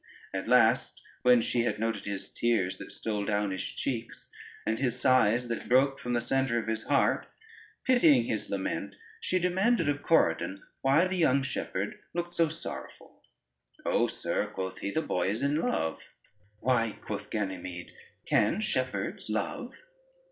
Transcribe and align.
At 0.33 0.47
last, 0.47 0.99
when 1.21 1.41
she 1.41 1.61
had 1.61 1.77
noted 1.77 2.05
his 2.05 2.33
tears 2.33 2.77
that 2.79 2.91
stole 2.91 3.23
down 3.23 3.51
his 3.51 3.63
cheeks, 3.63 4.31
and 4.65 4.79
his 4.79 4.99
sighs 4.99 5.47
that 5.47 5.69
broke 5.69 5.99
from 5.99 6.13
the 6.13 6.21
centre 6.21 6.57
of 6.57 6.65
his 6.67 6.85
heart, 6.85 7.27
pitying 7.85 8.23
his 8.23 8.49
lament, 8.49 8.95
she 9.19 9.37
demanded 9.37 9.87
of 9.87 10.01
Corydon 10.01 10.63
why 10.81 11.05
the 11.07 11.17
young 11.17 11.43
shepherd 11.43 11.99
looked 12.15 12.33
so 12.33 12.49
sorrowful. 12.49 13.21
"O 13.85 14.07
sir," 14.07 14.47
quoth 14.47 14.79
he, 14.79 14.89
"the 14.89 15.03
boy 15.03 15.29
is 15.29 15.43
in 15.43 15.57
love." 15.57 15.99
"Why," 16.61 16.97
quoth 16.99 17.29
Ganymede, 17.29 17.91
"can 18.25 18.59
shepherds 18.59 19.29
love?" 19.29 19.71